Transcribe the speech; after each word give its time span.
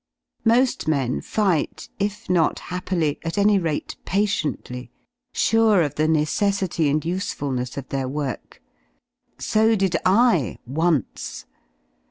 Mo^ 0.43 0.87
men 0.87 1.21
fight, 1.21 1.87
if 1.99 2.27
not 2.27 2.57
happily, 2.73 3.19
at 3.23 3.37
any 3.37 3.59
rate 3.59 3.97
patiently, 4.03 4.89
sure 5.31 5.83
of 5.83 5.93
the 5.93 6.07
necessity 6.07 6.89
and 6.89 7.05
usefulness 7.05 7.77
of 7.77 7.87
their 7.89 8.07
work. 8.07 8.63
So 9.37 9.75
did 9.75 9.95
I— 10.03 10.57
once 10.65 11.45